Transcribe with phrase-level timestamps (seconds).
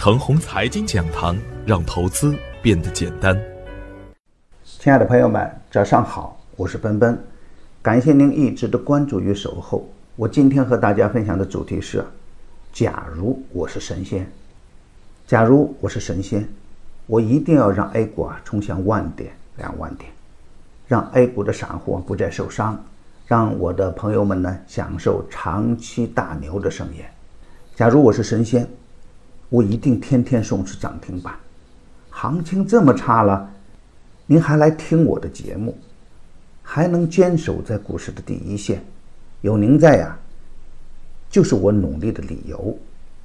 [0.00, 3.38] 程红财经讲堂，让投资变得简单。
[4.64, 7.22] 亲爱的朋友们，早上好，我是奔奔，
[7.82, 9.86] 感谢您一直的关注与守候。
[10.16, 12.02] 我今天和大家分享的主题是：
[12.72, 14.26] 假如我是神仙，
[15.26, 16.48] 假如我是神仙，
[17.04, 20.10] 我一定要让 A 股啊冲向万点、两万点，
[20.88, 22.82] 让 A 股的散户不再受伤，
[23.26, 27.04] 让我的朋友们呢享受长期大牛的盛宴。
[27.76, 28.66] 假如我是神仙，
[29.50, 31.34] 我一定天天送出涨停板。
[32.08, 33.50] 行情这么差了，
[34.26, 35.76] 您还来听我的节目，
[36.62, 38.84] 还能坚守在股市的第一线，
[39.40, 40.16] 有您在呀，
[41.28, 42.78] 就是我努力的理由。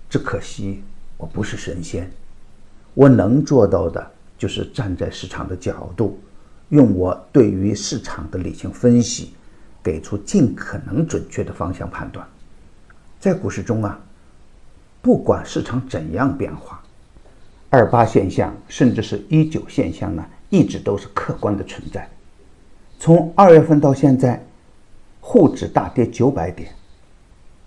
[0.09, 0.83] 只可惜
[1.17, 2.09] 我不是神仙，
[2.95, 6.19] 我能做到的就是站在市场的角度，
[6.69, 9.33] 用我对于市场的理性分析，
[9.83, 12.25] 给出尽可能准确的方向判断。
[13.19, 13.99] 在股市中啊。
[15.05, 16.81] 不管市场怎样变化，
[17.69, 22.09] 二八现象甚至是一九现象呢，一直都是客观的存在。
[22.97, 24.43] 从二月份到现在，
[25.21, 26.71] 沪指大跌九百点，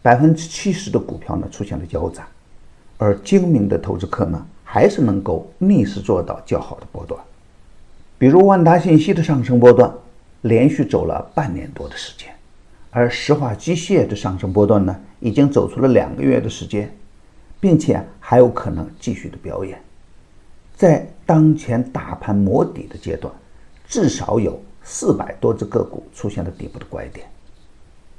[0.03, 2.27] 百分之七十的股票呢出现了腰斩，
[2.97, 7.23] 而精明的投资客呢，还是能够逆势做到较好的波段。
[8.19, 9.89] 比如万达信息的上升波段，
[10.41, 12.34] 连续走了半年多的时间，
[12.91, 16.92] 而石化机械的上升波段呢，已经走出了两个月的时间。
[17.61, 19.81] 并且还有可能继续的表演，
[20.77, 23.33] 在当前大盘磨底的阶段，
[23.87, 27.27] 至少有四百多只个股出现了底部的拐点。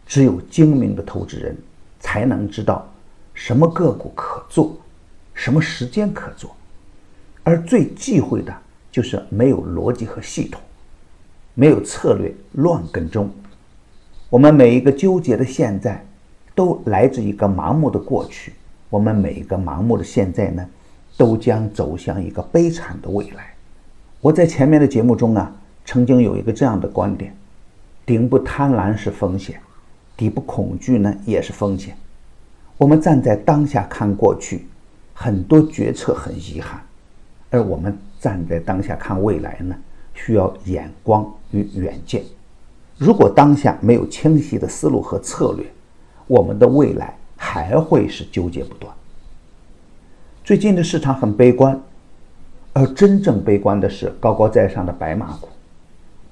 [0.05, 1.55] 只有精明的投资人
[1.99, 2.91] 才能知道
[3.33, 4.75] 什么个股可做，
[5.33, 6.55] 什么时间可做，
[7.43, 8.53] 而最忌讳的
[8.91, 10.59] 就是没有逻辑和系统，
[11.53, 13.29] 没有策略乱跟踪。
[14.29, 16.05] 我们每一个纠结的现在，
[16.53, 18.53] 都来自一个盲目的过去。
[18.89, 20.67] 我们每一个盲目的现在呢，
[21.15, 23.53] 都将走向一个悲惨的未来。
[24.19, 27.35] 我在前面的节目中啊，曾经有一个这样的观点：
[28.05, 29.59] 顶部贪婪是风险，
[30.17, 31.95] 底部恐惧呢也是风险。
[32.77, 34.65] 我们站在当下看过去，
[35.13, 36.79] 很多决策很遗憾；
[37.51, 39.75] 而我们站在当下看未来呢，
[40.15, 42.23] 需要眼光与远见。
[42.97, 45.65] 如果当下没有清晰的思路和策略，
[46.25, 47.15] 我们的未来。
[47.51, 48.93] 还会是纠结不断。
[50.43, 51.79] 最近的市场很悲观，
[52.73, 55.49] 而真正悲观的是高高在上的白马股。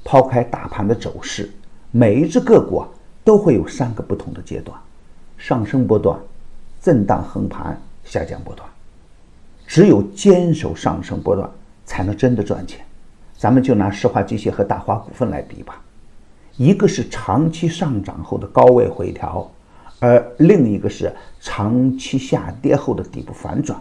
[0.04, 1.52] 抛开大盘的走势，
[1.90, 2.88] 每一只个股啊
[3.24, 4.80] 都会有三个不同的阶段：
[5.38, 6.20] 上升波段、
[6.80, 8.70] 震荡横盘、下降波段。
[9.66, 11.50] 只有坚守上升波段，
[11.84, 12.86] 才能真的赚钱。
[13.36, 15.82] 咱们就拿石化机械和大华股份来比吧，
[16.58, 19.50] 一个是长期上涨后的高位回调。
[20.00, 23.80] 而另一个是长期下跌后的底部反转。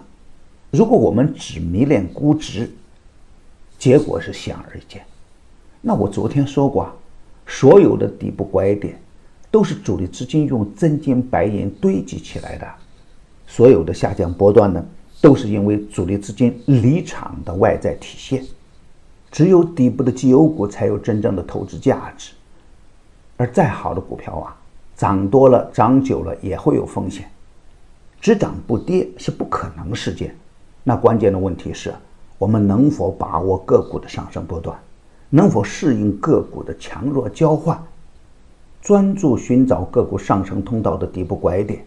[0.71, 2.71] 如果我们只迷恋估值，
[3.79, 5.05] 结果是显而易见。
[5.81, 6.91] 那我昨天说过，
[7.47, 9.01] 所有的底部拐点
[9.51, 12.67] 都是主力资金用真金白银堆积起来的，
[13.47, 14.85] 所有的下降波段呢，
[15.21, 18.45] 都是因为主力资金离场的外在体现。
[19.31, 22.33] 只有底部的绩优股才有真正的投资价值，
[23.37, 24.57] 而再好的股票啊。
[24.97, 27.31] 涨多了，涨久了也会有风险，
[28.19, 30.35] 只涨不跌是不可能事件。
[30.83, 31.93] 那关键的问题是，
[32.39, 34.79] 我们能否把握个股的上升波段，
[35.29, 37.79] 能否适应个股的强弱交换，
[38.81, 41.85] 专注寻找个股上升通道的底部拐点，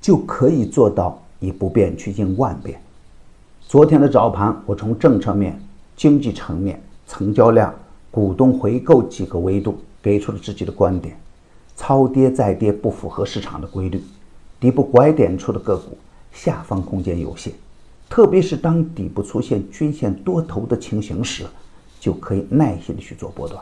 [0.00, 2.80] 就可以做到以不变去应万变。
[3.60, 5.60] 昨天的早盘，我从政策面、
[5.96, 7.74] 经济层面、成交量、
[8.10, 11.14] 股东回购几个维度给出了自己的观点。
[11.84, 14.00] 超跌再跌不符合市场的规律，
[14.60, 15.98] 底部拐点处的个股
[16.32, 17.52] 下方空间有限，
[18.08, 21.44] 特别是当底部出现均线多头的情形时，
[21.98, 23.60] 就可以耐心的去做波段。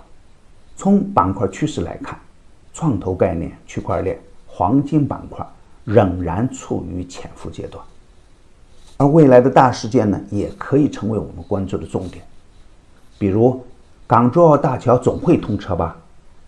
[0.76, 2.20] 从板块趋势来看，
[2.75, 5.44] 创投概念、区块链、黄金板块
[5.84, 7.82] 仍然处于潜伏阶段，
[8.98, 12.22] 而未来的大事件呢，也可以成为我们关注的重点，
[13.18, 13.65] 比如
[14.06, 15.97] 港珠澳大桥总会通车吧。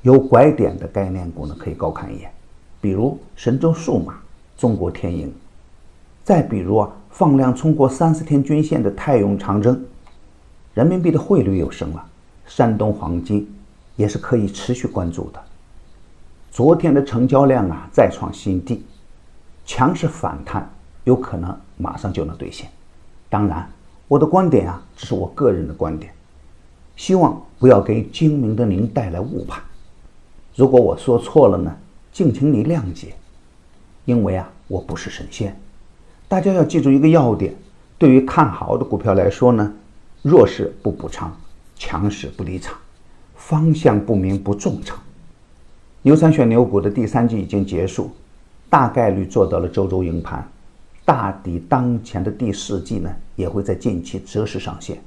[0.02, 2.31] 有拐点的概念股呢，可以高看一眼，
[2.81, 4.19] 比如神州数码、
[4.56, 5.32] 中国天银，
[6.25, 9.81] 再比如啊，放量冲过三十天均线的泰永长征，
[10.75, 12.04] 人民币的汇率又升了，
[12.46, 13.49] 山东黄金
[13.94, 15.40] 也是可以持续关注的。
[16.50, 18.84] 昨天的成交量啊再创新低，
[19.64, 20.69] 强势反弹
[21.04, 22.69] 有可能马上就能兑现。
[23.31, 23.70] 当然，
[24.08, 26.12] 我的观点啊只是我个人的观点，
[26.96, 29.62] 希望不要给精明的您带来误判。
[30.54, 31.75] 如果我说错了呢，
[32.12, 33.14] 敬请你谅解，
[34.04, 35.58] 因为啊，我不是神仙。
[36.28, 37.54] 大家要记住一个要点：
[37.96, 39.72] 对于看好的股票来说呢，
[40.20, 41.34] 弱势不补仓，
[41.76, 42.76] 强势不离场，
[43.34, 44.99] 方向不明不重仓。
[46.02, 48.10] 牛散选牛股的第三季已经结束，
[48.69, 50.46] 大概率做到了周周赢盘。
[51.04, 55.02] 大抵当前的第四季呢，也会在近期择时上线。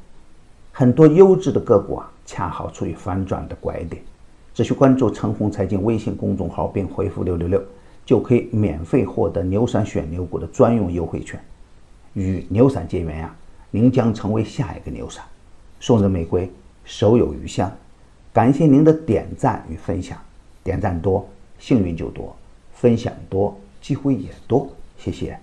[0.71, 4.03] 很多优质的个股啊，恰好处于反转的拐点。
[4.55, 7.61] 只需关注“陈红财经”微信公众号，并回复“六六六”，
[8.05, 11.37] 就可以免费获得牛散选牛股的专用优惠券。
[12.13, 13.35] 与牛散结缘呀，
[13.69, 15.21] 您将成为下一个牛散。
[15.81, 16.49] 送人玫瑰，
[16.85, 17.69] 手有余香。
[18.31, 20.17] 感谢您的点赞与分享，
[20.63, 21.27] 点赞多，
[21.59, 22.33] 幸运就多；
[22.73, 24.69] 分享多，机会也多。
[24.97, 25.37] 谢谢。